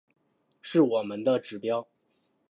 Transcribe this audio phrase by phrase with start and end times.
[0.63, 1.87] 是我们的指标